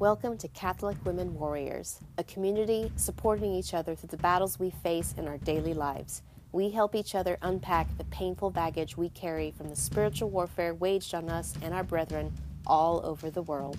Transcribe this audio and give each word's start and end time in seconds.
Welcome 0.00 0.38
to 0.38 0.48
Catholic 0.48 0.96
Women 1.04 1.34
Warriors, 1.34 2.00
a 2.16 2.24
community 2.24 2.90
supporting 2.96 3.52
each 3.52 3.74
other 3.74 3.94
through 3.94 4.08
the 4.08 4.16
battles 4.16 4.58
we 4.58 4.70
face 4.70 5.14
in 5.18 5.28
our 5.28 5.36
daily 5.36 5.74
lives. 5.74 6.22
We 6.52 6.70
help 6.70 6.94
each 6.94 7.14
other 7.14 7.36
unpack 7.42 7.98
the 7.98 8.04
painful 8.04 8.48
baggage 8.48 8.96
we 8.96 9.10
carry 9.10 9.50
from 9.50 9.68
the 9.68 9.76
spiritual 9.76 10.30
warfare 10.30 10.72
waged 10.72 11.14
on 11.14 11.28
us 11.28 11.52
and 11.60 11.74
our 11.74 11.84
brethren 11.84 12.32
all 12.66 13.04
over 13.04 13.28
the 13.28 13.42
world. 13.42 13.76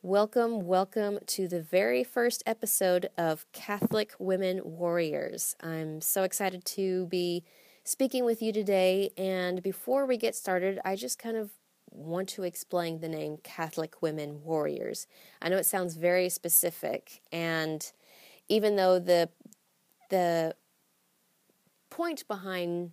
Welcome, 0.00 0.66
welcome 0.66 1.18
to 1.26 1.46
the 1.46 1.60
very 1.60 2.04
first 2.04 2.42
episode 2.46 3.10
of 3.18 3.44
Catholic 3.52 4.14
Women 4.18 4.62
Warriors. 4.64 5.56
I'm 5.60 6.00
so 6.00 6.22
excited 6.22 6.64
to 6.64 7.04
be 7.08 7.44
speaking 7.86 8.24
with 8.24 8.42
you 8.42 8.52
today. 8.52 9.10
And 9.16 9.62
before 9.62 10.06
we 10.06 10.16
get 10.16 10.34
started, 10.34 10.80
I 10.84 10.96
just 10.96 11.18
kind 11.18 11.36
of 11.36 11.50
want 11.90 12.28
to 12.30 12.42
explain 12.42 12.98
the 12.98 13.08
name 13.08 13.38
Catholic 13.44 14.02
Women 14.02 14.42
Warriors. 14.42 15.06
I 15.40 15.48
know 15.48 15.56
it 15.56 15.66
sounds 15.66 15.94
very 15.94 16.28
specific, 16.28 17.22
and 17.32 17.90
even 18.48 18.76
though 18.76 18.98
the 18.98 19.30
the 20.10 20.54
point 21.88 22.26
behind 22.28 22.90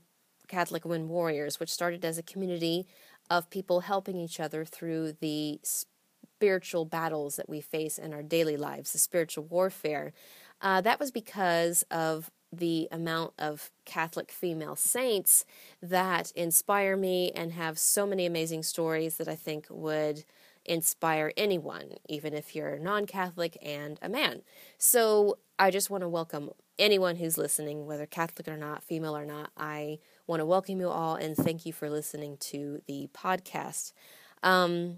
Catholic 0.48 0.86
Women 0.86 1.10
Warriors, 1.10 1.60
which 1.60 1.72
started 1.72 2.06
as 2.06 2.18
a 2.18 2.24
community 2.24 2.88
of 3.30 3.50
people 3.50 3.82
helping 3.82 4.18
each 4.18 4.40
other 4.40 4.64
through 4.64 5.14
the 5.20 5.60
spiritual 5.64 6.86
battles 6.86 7.36
that 7.36 7.50
we 7.50 7.62
face 7.62 7.98
in 7.98 8.14
our 8.14 8.24
daily 8.24 8.58
lives, 8.58 8.92
the 8.92 9.00
spiritual 9.00 9.44
warfare, 9.46 10.14
uh, 10.62 10.82
that 10.82 11.00
was 11.00 11.12
because 11.12 11.84
of 11.90 12.32
the 12.58 12.88
amount 12.92 13.34
of 13.38 13.72
Catholic 13.86 14.32
female 14.32 14.76
saints 14.76 15.46
that 15.82 16.32
inspire 16.32 16.96
me 16.96 17.32
and 17.32 17.54
have 17.54 17.80
so 17.80 18.06
many 18.06 18.26
amazing 18.26 18.64
stories 18.64 19.18
that 19.18 19.28
I 19.28 19.36
think 19.36 19.68
would 19.70 20.24
inspire 20.66 21.34
anyone, 21.36 21.94
even 22.08 22.34
if 22.34 22.56
you're 22.56 22.80
non 22.80 23.06
Catholic 23.06 23.58
and 23.62 24.00
a 24.02 24.10
man. 24.10 24.42
So 24.78 25.38
I 25.60 25.72
just 25.72 25.90
want 25.90 26.04
to 26.04 26.10
welcome 26.10 26.52
anyone 26.80 27.16
who's 27.18 27.38
listening, 27.38 27.86
whether 27.86 28.06
Catholic 28.06 28.48
or 28.48 28.58
not, 28.58 28.84
female 28.84 29.16
or 29.16 29.26
not. 29.26 29.52
I 29.58 30.00
want 30.28 30.40
to 30.40 30.46
welcome 30.46 30.80
you 30.80 30.90
all 30.90 31.16
and 31.16 31.36
thank 31.36 31.66
you 31.66 31.74
for 31.74 31.90
listening 31.90 32.38
to 32.38 32.82
the 32.88 33.10
podcast. 33.14 33.94
Um, 34.42 34.98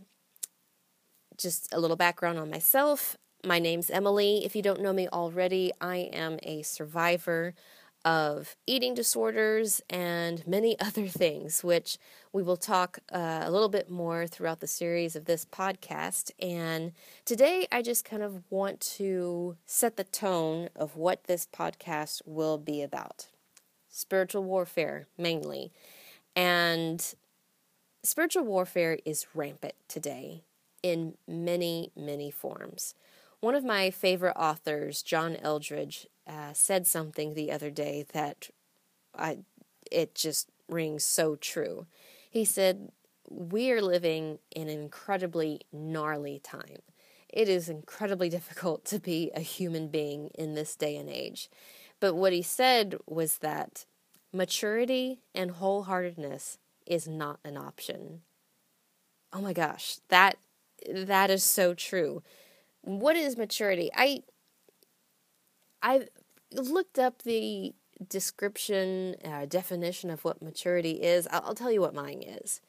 just 1.37 1.73
a 1.73 1.79
little 1.79 1.97
background 1.97 2.37
on 2.39 2.49
myself. 2.49 3.17
My 3.45 3.59
name's 3.59 3.91
Emily. 3.91 4.43
If 4.43 4.55
you 4.55 4.63
don't 4.63 4.81
know 4.81 4.91
me 4.91 5.07
already, 5.07 5.71
I 5.79 5.97
am 6.11 6.39
a 6.41 6.63
survivor 6.63 7.53
of 8.03 8.55
eating 8.65 8.95
disorders 8.95 9.83
and 9.87 10.45
many 10.47 10.79
other 10.79 11.07
things, 11.07 11.63
which 11.63 11.99
we 12.33 12.41
will 12.41 12.57
talk 12.57 12.97
uh, 13.13 13.43
a 13.43 13.51
little 13.51 13.69
bit 13.69 13.87
more 13.87 14.25
throughout 14.25 14.61
the 14.61 14.67
series 14.67 15.15
of 15.15 15.25
this 15.25 15.45
podcast. 15.45 16.31
And 16.39 16.93
today, 17.23 17.67
I 17.71 17.83
just 17.83 18.03
kind 18.03 18.23
of 18.23 18.41
want 18.49 18.79
to 18.97 19.57
set 19.67 19.95
the 19.95 20.05
tone 20.05 20.69
of 20.75 20.95
what 20.95 21.25
this 21.25 21.47
podcast 21.55 22.23
will 22.25 22.57
be 22.57 22.81
about 22.81 23.27
spiritual 23.89 24.43
warfare, 24.43 25.05
mainly. 25.19 25.71
And 26.35 27.13
spiritual 28.01 28.43
warfare 28.43 28.97
is 29.05 29.27
rampant 29.35 29.75
today 29.87 30.41
in 30.81 31.13
many, 31.27 31.91
many 31.95 32.31
forms. 32.31 32.95
One 33.39 33.55
of 33.55 33.63
my 33.63 33.91
favorite 33.91 34.35
authors, 34.37 35.01
John 35.01 35.35
Eldredge, 35.35 36.07
uh, 36.27 36.53
said 36.53 36.87
something 36.87 37.33
the 37.33 37.51
other 37.51 37.69
day 37.69 38.05
that 38.13 38.49
I, 39.13 39.39
it 39.91 40.15
just 40.15 40.49
rings 40.67 41.03
so 41.03 41.35
true. 41.35 41.85
He 42.29 42.45
said, 42.45 42.91
We 43.29 43.71
are 43.71 43.81
living 43.81 44.39
in 44.51 44.69
an 44.69 44.79
incredibly 44.79 45.61
gnarly 45.71 46.39
time. 46.39 46.81
It 47.29 47.49
is 47.49 47.69
incredibly 47.69 48.29
difficult 48.37 48.85
to 48.85 48.99
be 48.99 49.31
a 49.35 49.41
human 49.41 49.89
being 49.89 50.29
in 50.35 50.55
this 50.55 50.75
day 50.75 50.95
and 50.97 51.09
age. 51.09 51.49
But 51.99 52.15
what 52.15 52.33
he 52.33 52.41
said 52.41 52.95
was 53.05 53.37
that 53.37 53.85
maturity 54.33 55.21
and 55.33 55.51
wholeheartedness 55.51 56.57
is 56.85 57.07
not 57.07 57.39
an 57.43 57.57
option. 57.57 58.21
Oh 59.31 59.41
my 59.41 59.53
gosh, 59.53 59.97
that 60.09 60.37
that 60.93 61.29
is 61.29 61.43
so 61.43 61.73
true 61.73 62.21
what 62.85 63.15
is 63.15 63.35
maturity? 63.35 63.89
I 63.95 64.23
I 65.81 66.07
looked 66.51 66.97
up 66.97 67.23
the 67.23 67.73
description 68.07 69.15
uh, 69.23 69.45
definition 69.45 70.09
of 70.09 70.23
what 70.23 70.41
maturity 70.41 71.01
is. 71.01 71.27
I'll, 71.31 71.43
I'll 71.47 71.55
tell 71.55 71.71
you 71.71 71.81
what 71.81 71.93
mine 71.93 72.21
is. 72.21 72.61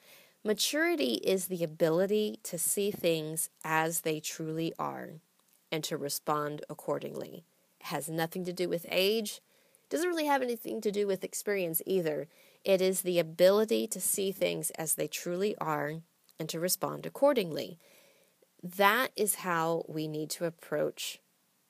Maturity 0.45 1.15
is 1.15 1.47
the 1.47 1.65
ability 1.65 2.39
to 2.45 2.59
see 2.59 2.91
things 2.91 3.51
as 3.65 4.01
they 4.01 4.21
truly 4.21 4.73
are 4.79 5.15
and 5.73 5.83
to 5.85 5.97
respond 5.97 6.65
accordingly. 6.71 7.45
It 7.81 7.87
has 7.87 8.09
nothing 8.09 8.45
to 8.45 8.53
do 8.53 8.69
with 8.69 8.87
age. 8.89 9.41
Doesn't 9.91 10.09
really 10.09 10.27
have 10.27 10.43
anything 10.43 10.81
to 10.81 10.93
do 10.93 11.07
with 11.07 11.25
experience 11.25 11.83
either. 11.85 12.29
It 12.65 12.81
is 12.81 13.03
the 13.03 13.19
ability 13.19 13.87
to 13.89 14.01
see 14.01 14.33
things 14.33 14.71
as 14.71 14.95
they 14.95 15.09
truly 15.09 15.57
are 15.59 15.95
and 16.39 16.49
to 16.49 16.61
respond 16.61 17.07
accordingly 17.07 17.79
that 18.75 19.09
is 19.17 19.37
how 19.37 19.85
we 19.89 20.09
need 20.09 20.31
to 20.31 20.45
approach 20.45 21.21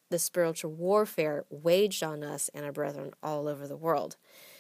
the 0.09 0.19
spiritual 0.19 0.71
warfare 0.71 1.45
waged 1.51 2.03
on 2.03 2.23
us 2.23 2.49
and 2.55 2.65
our 2.65 2.73
brethren 2.73 3.13
all 3.23 3.49
over 3.49 3.67
the 3.67 3.77
world. 3.77 4.17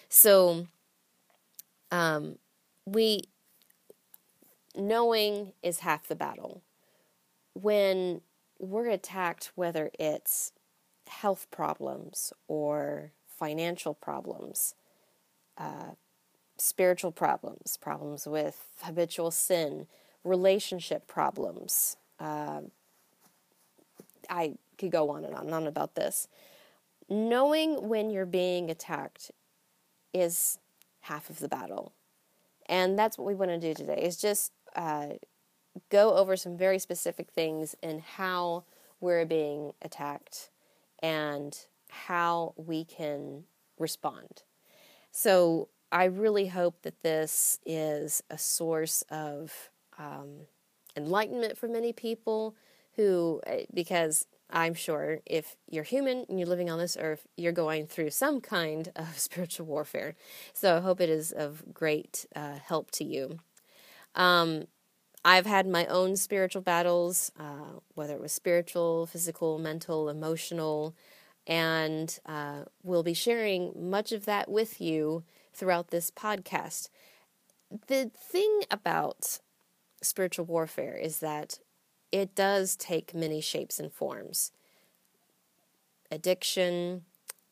So, 0.08 0.66
um, 1.90 2.38
we 2.84 3.22
knowing 4.74 5.52
is 5.62 5.80
half 5.80 6.06
the 6.08 6.16
battle. 6.16 6.62
When 7.54 8.20
we're 8.58 8.88
attacked, 8.88 9.52
whether 9.54 9.90
it's 9.98 10.52
health 11.08 11.46
problems 11.50 12.32
or 12.48 13.12
financial 13.26 13.94
problems, 13.94 14.74
uh, 15.56 15.92
spiritual 16.58 17.12
problems, 17.12 17.76
problems 17.76 18.26
with 18.26 18.66
habitual 18.82 19.30
sin, 19.30 19.86
relationship 20.24 21.06
problems, 21.06 21.96
uh, 22.18 22.60
I 24.28 24.54
could 24.78 24.90
go 24.90 25.10
on 25.10 25.24
and 25.24 25.34
on 25.34 25.46
and 25.46 25.54
on 25.54 25.66
about 25.66 25.94
this. 25.94 26.28
Knowing 27.08 27.88
when 27.88 28.10
you're 28.10 28.26
being 28.26 28.70
attacked 28.70 29.30
is 30.12 30.58
half 31.00 31.30
of 31.30 31.38
the 31.38 31.48
battle. 31.48 31.92
And 32.68 32.98
that's 32.98 33.16
what 33.16 33.26
we 33.26 33.34
want 33.34 33.50
to 33.52 33.58
do 33.58 33.74
today 33.74 34.02
is 34.02 34.16
just 34.16 34.52
uh, 34.74 35.10
go 35.90 36.14
over 36.14 36.36
some 36.36 36.56
very 36.56 36.78
specific 36.78 37.30
things 37.30 37.76
in 37.82 38.00
how 38.00 38.64
we're 39.00 39.24
being 39.24 39.72
attacked 39.82 40.50
and 41.00 41.56
how 41.88 42.54
we 42.56 42.84
can 42.84 43.44
respond. 43.78 44.42
So 45.12 45.68
I 45.92 46.04
really 46.04 46.48
hope 46.48 46.82
that 46.82 47.02
this 47.02 47.60
is 47.64 48.22
a 48.30 48.38
source 48.38 49.02
of 49.10 49.70
um, 49.98 50.46
enlightenment 50.96 51.58
for 51.58 51.68
many 51.68 51.92
people 51.92 52.54
who, 52.96 53.40
eh, 53.46 53.64
because 53.72 54.26
I'm 54.50 54.74
sure 54.74 55.20
if 55.26 55.56
you're 55.68 55.84
human 55.84 56.24
and 56.28 56.38
you're 56.38 56.48
living 56.48 56.70
on 56.70 56.78
this 56.78 56.96
earth, 56.98 57.26
you're 57.36 57.52
going 57.52 57.86
through 57.86 58.10
some 58.10 58.40
kind 58.40 58.90
of 58.96 59.18
spiritual 59.18 59.66
warfare. 59.66 60.14
So 60.52 60.76
I 60.76 60.80
hope 60.80 61.00
it 61.00 61.10
is 61.10 61.32
of 61.32 61.62
great 61.72 62.26
uh, 62.34 62.58
help 62.64 62.90
to 62.92 63.04
you. 63.04 63.38
Um, 64.14 64.64
I've 65.24 65.46
had 65.46 65.66
my 65.66 65.86
own 65.86 66.16
spiritual 66.16 66.62
battles, 66.62 67.32
uh, 67.38 67.80
whether 67.94 68.14
it 68.14 68.20
was 68.20 68.32
spiritual, 68.32 69.06
physical, 69.06 69.58
mental, 69.58 70.08
emotional, 70.08 70.94
and 71.46 72.18
uh, 72.26 72.62
we'll 72.82 73.02
be 73.02 73.14
sharing 73.14 73.72
much 73.76 74.12
of 74.12 74.24
that 74.26 74.48
with 74.48 74.80
you 74.80 75.24
throughout 75.52 75.88
this 75.88 76.10
podcast. 76.10 76.90
The 77.88 78.10
thing 78.14 78.62
about 78.70 79.40
spiritual 80.02 80.44
warfare 80.44 80.94
is 80.94 81.20
that 81.20 81.58
it 82.12 82.34
does 82.34 82.76
take 82.76 83.14
many 83.14 83.40
shapes 83.40 83.78
and 83.78 83.92
forms. 83.92 84.52
Addiction, 86.10 87.04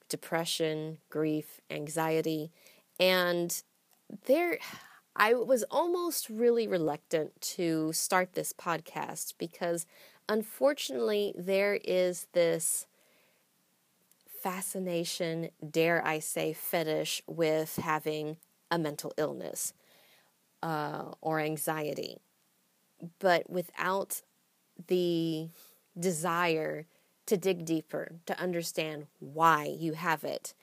depression, 0.09 0.99
grief, 1.11 1.61
anxiety, 1.71 2.53
and 3.01 3.63
there 4.27 4.59
I 5.17 5.35
was 5.35 5.65
almost 5.71 6.29
really 6.29 6.67
reluctant 6.67 7.41
to 7.41 7.93
start 7.93 8.35
this 8.35 8.53
podcast 8.53 9.35
because 9.39 9.87
unfortunately 10.29 11.35
there 11.37 11.79
is 11.85 12.27
this 12.33 12.87
fascination, 14.43 15.51
dare 15.71 16.05
I 16.05 16.19
say, 16.19 16.53
fetish 16.53 17.23
with 17.27 17.77
having 17.77 18.37
a 18.71 18.79
mental 18.79 19.13
illness 19.17 19.73
uh, 20.63 21.13
or 21.21 21.41
anxiety 21.41 22.19
but 23.19 23.49
without 23.49 24.23
the 24.87 25.49
desire 25.99 26.87
to 27.27 27.37
dig 27.37 27.65
deeper, 27.65 28.17
to 28.27 28.39
understand 28.39 29.07
why 29.19 29.65
you 29.65 29.95
have 29.95 30.25
it. 30.25 30.55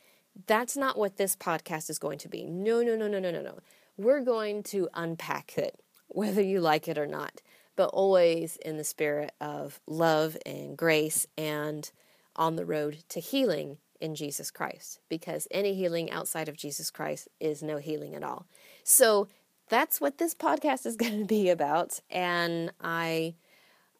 That's 0.48 0.78
not 0.78 0.98
what 0.98 1.18
this 1.18 1.36
podcast 1.36 1.90
is 1.90 2.00
going 2.00 2.20
to 2.20 2.30
be. 2.30 2.46
No, 2.46 2.82
no, 2.84 2.96
no, 2.96 3.08
no, 3.08 3.20
no, 3.20 3.32
no, 3.32 3.42
no. 3.42 3.60
we're 3.98 4.22
going 4.22 4.64
to 4.64 4.90
unpack 4.94 5.58
it, 5.58 5.80
whether 6.08 6.42
you 6.42 6.60
like 6.60 6.88
it 6.88 6.98
or 6.98 7.08
not, 7.08 7.42
but 7.76 7.90
always 7.90 8.58
in 8.58 8.78
the 8.78 8.84
spirit 8.84 9.32
of 9.40 9.80
love 9.88 10.38
and 10.46 10.78
grace 10.78 11.28
and 11.38 11.92
on 12.36 12.56
the 12.56 12.66
road 12.66 13.04
to 13.10 13.20
healing 13.20 13.78
in 14.00 14.16
Jesus 14.16 14.50
Christ, 14.50 15.00
because 15.10 15.48
any 15.52 15.76
healing 15.76 16.10
outside 16.10 16.50
of 16.50 16.58
Jesus 16.58 16.90
Christ 16.90 17.28
is 17.40 17.62
no 17.62 17.78
healing 17.78 18.16
at 18.16 18.24
all. 18.24 18.48
So 18.84 19.28
that's 19.72 20.00
what 20.00 20.20
this 20.20 20.36
podcast 20.36 20.86
is 20.86 20.96
going 21.04 21.20
to 21.20 21.26
be 21.26 21.50
about, 21.50 22.00
and 22.12 22.72
I, 22.80 23.34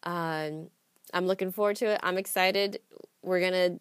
um, 0.04 0.68
I'm 1.12 1.26
looking 1.26 1.50
forward 1.50 1.76
to 1.76 1.86
it. 1.86 2.00
I'm 2.04 2.18
excited. 2.18 2.78
We're 3.22 3.40
gonna 3.40 3.78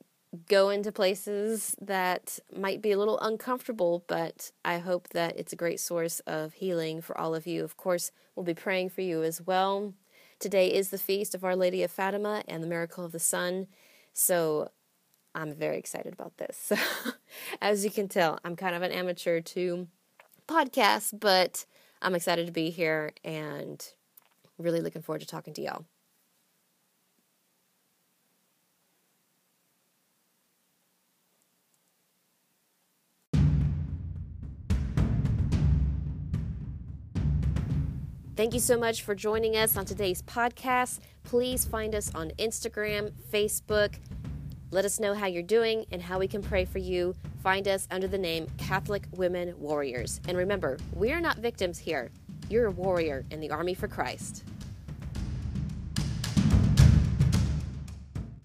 go 0.48 0.70
into 0.70 0.92
places 0.92 1.76
that 1.82 2.40
might 2.56 2.82
be 2.82 2.92
a 2.92 2.98
little 2.98 3.20
uncomfortable, 3.20 4.06
but 4.08 4.52
I 4.64 4.78
hope 4.78 5.10
that 5.10 5.38
it's 5.38 5.52
a 5.52 5.58
great 5.58 5.80
source 5.80 6.22
of 6.22 6.54
healing 6.54 7.02
for 7.02 7.18
all 7.18 7.36
of 7.36 7.46
you. 7.46 7.64
Of 7.64 7.76
course, 7.76 8.12
we'll 8.36 8.46
be 8.46 8.54
praying 8.54 8.90
for 8.90 9.02
you 9.02 9.24
as 9.24 9.42
well. 9.42 9.94
Today 10.40 10.74
is 10.74 10.90
the 10.90 10.98
feast 10.98 11.36
of 11.36 11.44
Our 11.44 11.56
Lady 11.56 11.84
of 11.84 11.92
Fatima 11.92 12.44
and 12.48 12.64
the 12.64 12.68
Miracle 12.68 13.04
of 13.04 13.12
the 13.12 13.20
Sun. 13.20 13.68
So 14.14 14.72
I'm 15.36 15.54
very 15.54 15.78
excited 15.78 16.14
about 16.14 16.38
this. 16.38 16.72
As 17.62 17.84
you 17.84 17.92
can 17.92 18.08
tell, 18.08 18.40
I'm 18.46 18.56
kind 18.56 18.76
of 18.76 18.82
an 18.82 18.92
amateur 18.92 19.42
to 19.42 19.88
podcasts, 20.48 21.14
but 21.18 21.66
I'm 22.02 22.16
excited 22.16 22.48
to 22.48 22.52
be 22.52 22.72
here 22.72 23.14
and 23.24 23.86
really 24.58 24.82
looking 24.82 25.02
forward 25.02 25.22
to 25.22 25.28
talking 25.28 25.54
to 25.54 25.62
y'all. 25.62 25.86
Thank 38.36 38.56
you 38.56 38.60
so 38.60 38.80
much 38.80 39.04
for 39.04 39.14
joining 39.14 39.56
us 39.56 39.78
on 39.78 39.86
today's 39.86 40.24
podcast. 40.24 41.02
Please 41.24 41.64
find 41.64 41.94
us 41.94 42.12
on 42.16 42.32
Instagram, 42.40 43.12
Facebook. 43.32 43.94
Let 44.74 44.86
us 44.86 45.02
know 45.02 45.14
how 45.14 45.28
you're 45.28 45.44
doing 45.44 45.86
and 45.92 46.02
how 46.02 46.18
we 46.18 46.30
can 46.30 46.42
pray 46.42 46.64
for 46.64 46.78
you. 46.80 47.14
Find 47.44 47.68
us 47.68 47.90
under 47.92 48.08
the 48.08 48.18
name 48.18 48.48
Catholic 48.58 49.04
Women 49.12 49.54
Warriors. 49.60 50.22
And 50.30 50.38
remember, 50.38 50.78
we 50.96 51.12
are 51.12 51.20
not 51.20 51.40
victims 51.40 51.78
here. 51.78 52.10
You're 52.50 52.68
a 52.68 52.72
warrior 52.72 53.26
in 53.32 53.42
the 53.42 53.50
Army 53.50 53.74
for 53.74 53.90
Christ. 53.90 54.46